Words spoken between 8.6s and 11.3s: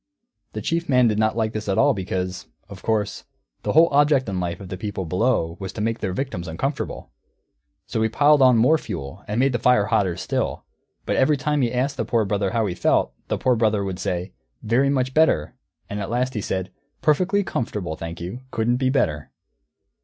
fuel and made the fire hotter still. But